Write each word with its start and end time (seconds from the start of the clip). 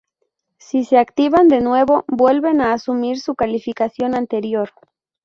Si 0.57 0.83
se 0.83 0.97
activan 0.97 1.47
de 1.47 1.61
nuevo, 1.61 2.05
vuelven 2.07 2.59
a 2.59 2.73
asumir 2.73 3.19
su 3.19 3.35
calificación 3.35 4.15
anterior. 4.15 4.71